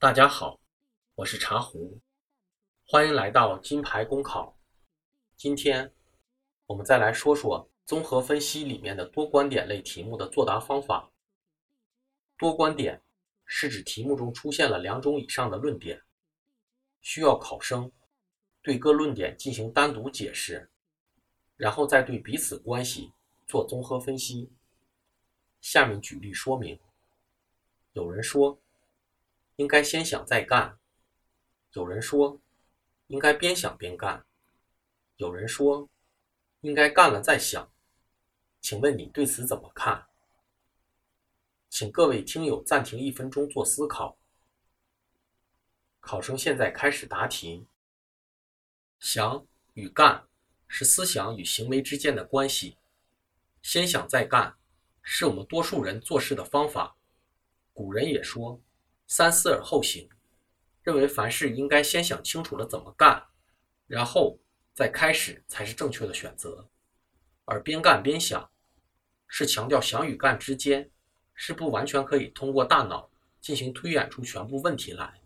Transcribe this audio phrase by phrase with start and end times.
[0.00, 0.58] 大家好，
[1.14, 2.00] 我是茶壶，
[2.86, 4.58] 欢迎来到金牌公考。
[5.36, 5.92] 今天
[6.64, 11.12] 我们再来说说综合分析里面的多观点类题目的作答方法。
[12.38, 13.02] 多观点
[13.44, 16.00] 是指题目中出现了两种以上的论点，
[17.02, 17.92] 需要考生
[18.62, 20.70] 对各论点进行单独解释，
[21.58, 23.12] 然后再对彼此关系
[23.46, 24.50] 做综合分析。
[25.60, 26.80] 下面举例说明。
[27.92, 28.58] 有人说。
[29.60, 30.78] 应该先想再干。
[31.72, 32.40] 有人说，
[33.08, 34.24] 应该边想边干。
[35.16, 35.86] 有人说，
[36.62, 37.70] 应该干了再想。
[38.62, 40.06] 请问你对此怎么看？
[41.68, 44.16] 请各位听友暂停一分钟做思考。
[46.00, 47.66] 考生现在开始答题。
[48.98, 50.26] 想与干
[50.68, 52.78] 是思想与行为之间的关系。
[53.60, 54.56] 先想再干
[55.02, 56.96] 是我们多数人做事的方法。
[57.74, 58.58] 古人也说。
[59.12, 60.08] 三思而后行，
[60.84, 63.26] 认为凡事应该先想清楚了怎么干，
[63.88, 64.38] 然后
[64.72, 66.68] 再开始才是正确的选择。
[67.44, 68.48] 而边干边想，
[69.26, 70.88] 是强调想与干之间
[71.34, 75.20] 是不完全可以通过大脑进行推演出全部问题来。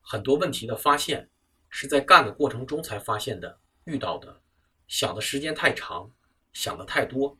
[0.00, 1.28] 很多问题的发现
[1.68, 4.40] 是在干的过程中才发现的、遇到的。
[4.86, 6.08] 想的时间太长，
[6.52, 7.36] 想的太多，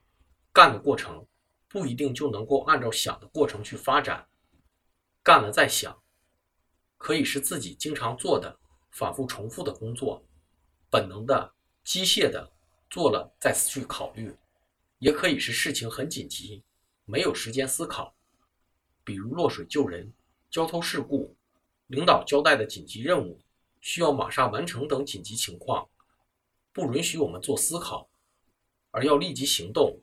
[0.52, 1.24] 干的过程
[1.68, 4.26] 不一定就能够按照想的过程去发展。
[5.26, 6.00] 干了再想，
[6.96, 8.60] 可以是自己经常做的、
[8.92, 10.22] 反复重复的工作，
[10.88, 11.52] 本能的、
[11.82, 12.52] 机械的
[12.88, 14.30] 做了再去考虑；
[15.00, 16.62] 也可以是事情很紧急，
[17.06, 18.14] 没有时间思考，
[19.02, 20.12] 比如落水救人、
[20.48, 21.34] 交通事故、
[21.88, 23.40] 领导交代的紧急任务
[23.80, 25.88] 需要马上完成等紧急情况，
[26.72, 28.08] 不允许我们做思考，
[28.92, 30.00] 而要立即行动，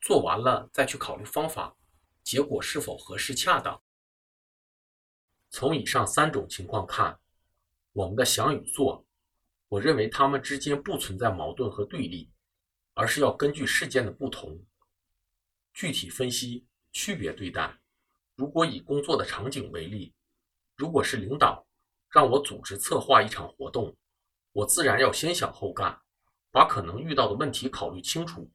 [0.00, 1.74] 做完了再去考虑方法，
[2.22, 3.82] 结果是否合适恰当。
[5.58, 7.18] 从以上三种情况看，
[7.94, 9.06] 我们的想与做，
[9.70, 12.30] 我认为它们之间不存在矛盾和对立，
[12.92, 14.62] 而是要根据事件的不同，
[15.72, 17.74] 具体分析、区别对待。
[18.34, 20.12] 如果以工作的场景为例，
[20.76, 21.66] 如果是领导
[22.10, 23.96] 让我组织策划一场活动，
[24.52, 25.98] 我自然要先想后干，
[26.50, 28.46] 把可能遇到的问题考虑清楚，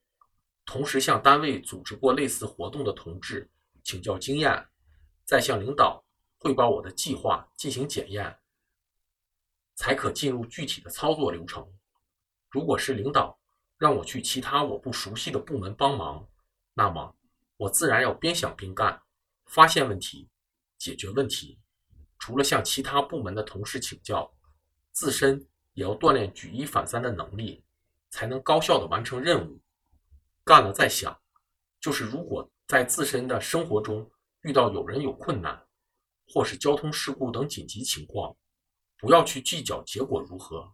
[0.66, 3.50] 同时向单位组织过类似活动的同志
[3.84, 4.68] 请教经验，
[5.26, 6.01] 再向领导。
[6.44, 8.36] 汇报我的计划进行检验，
[9.76, 11.72] 才可进入具体的操作流程。
[12.50, 13.40] 如果是领导
[13.78, 16.28] 让我去其他我不熟悉的部门帮忙，
[16.74, 17.16] 那么
[17.58, 19.00] 我自然要边想边干，
[19.46, 20.28] 发现问题，
[20.80, 21.60] 解决问题。
[22.18, 24.34] 除了向其他部门的同事请教，
[24.92, 27.64] 自身也要锻炼举一反三的能力，
[28.10, 29.62] 才能高效的完成任务。
[30.44, 31.16] 干了再想，
[31.80, 34.10] 就是如果在自身的生活中
[34.42, 35.64] 遇到有人有困难。
[36.34, 38.34] 或是交通事故等紧急情况，
[38.98, 40.74] 不要去计较结果如何，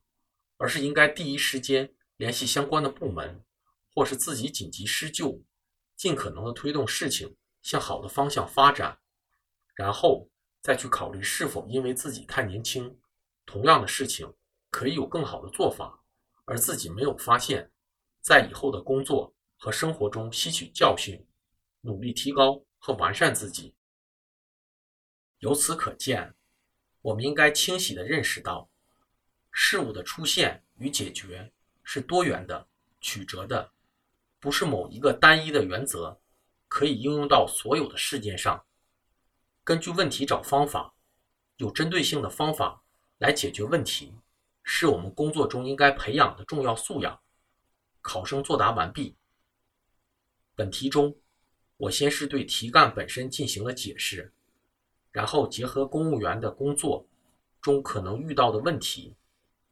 [0.57, 3.43] 而是应该第一时间联系相关的部门，
[3.95, 5.41] 或是自己紧急施救，
[5.95, 8.99] 尽可能的推动事情向好的方向发展，
[9.73, 10.29] 然后
[10.61, 12.99] 再去考虑是否因为自己太年轻，
[13.45, 14.31] 同样的事情
[14.69, 16.03] 可以有更好的做法，
[16.45, 17.71] 而自己没有发现，
[18.21, 21.25] 在以后的工作和生活中吸取教训，
[21.81, 23.73] 努力提高和完善自己。
[25.39, 26.33] 由此可见，
[27.01, 28.69] 我们应该清晰地认识到，
[29.51, 31.51] 事物的出现与解决
[31.83, 32.67] 是多元的、
[32.99, 33.71] 曲折的，
[34.39, 36.19] 不是某一个单一的原则
[36.67, 38.65] 可以应用到所有的事件上。
[39.63, 40.95] 根据问题找方法，
[41.57, 42.83] 有针对性的方法
[43.19, 44.13] 来解决问题，
[44.63, 47.19] 是我们工作中应该培养的重要素养。
[48.01, 49.15] 考生作答完毕。
[50.55, 51.15] 本题中，
[51.77, 54.33] 我先是对题干本身进行了解释。
[55.11, 57.05] 然后结合公务员的工作
[57.61, 59.15] 中可能遇到的问题，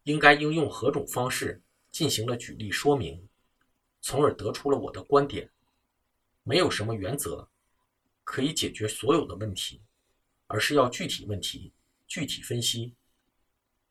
[0.03, 3.27] 应该应用何种方式进行了举例说明，
[4.01, 5.49] 从而得出了我的观点。
[6.43, 7.47] 没有什么原则
[8.23, 9.81] 可以解决所有的问题，
[10.47, 11.73] 而是要具体问题
[12.07, 12.93] 具体分析。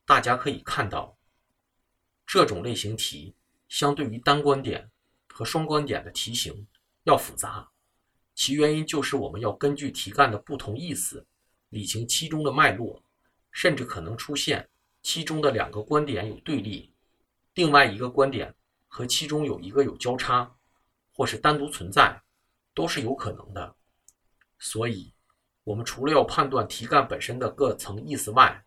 [0.04, 1.16] 大家可以看到，
[2.26, 3.34] 这种类型题
[3.68, 4.90] 相对于单观点
[5.28, 6.66] 和双观点的题型
[7.04, 7.68] 要复杂，
[8.34, 11.26] 其原因就是我们要根据题干的不同意思。
[11.74, 13.02] 理清其中的脉络，
[13.50, 14.66] 甚至可能出现
[15.02, 16.94] 其中的两个观点有对立，
[17.54, 18.54] 另外一个观点
[18.86, 20.50] 和其中有一个有交叉，
[21.12, 22.22] 或是单独存在，
[22.72, 23.74] 都是有可能的。
[24.58, 25.12] 所以，
[25.64, 28.64] 我们除了要判断题干本身的各层意思外，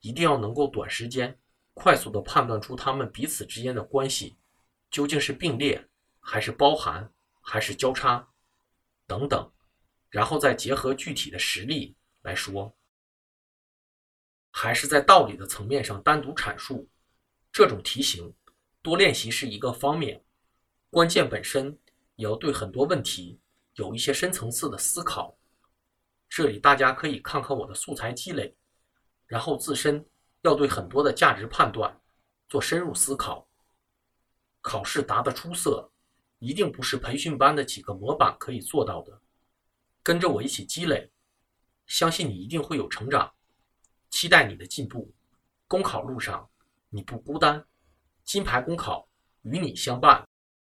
[0.00, 1.38] 一定要能够短时间
[1.74, 4.36] 快速地判断出它们彼此之间的关系
[4.90, 5.86] 究竟是并列，
[6.20, 8.26] 还是包含，还是交叉
[9.06, 9.52] 等等，
[10.08, 11.94] 然后再结合具体的实例。
[12.26, 12.76] 来说。
[14.50, 16.88] 还是在道理的层面上单独阐述，
[17.52, 18.34] 这种题型
[18.82, 20.24] 多练习是一个方面，
[20.90, 21.78] 关键本身
[22.16, 23.38] 也要对很多问题
[23.74, 25.38] 有一些深层次的思考。
[26.28, 28.56] 这里大家可以看看我的素材积累，
[29.26, 30.04] 然后自身
[30.40, 32.00] 要对很多的价值判断
[32.48, 33.46] 做深入思考。
[34.62, 35.92] 考试答得出色，
[36.38, 39.20] 一定不是培训班的几个模板可以做到的。
[40.02, 41.08] 跟着我一起积累，
[41.86, 43.32] 相信你一定会有成长。
[44.10, 45.12] 期待你的进步，
[45.66, 46.48] 公考路上
[46.88, 47.64] 你不孤单，
[48.24, 49.08] 金牌公考
[49.42, 50.26] 与你相伴。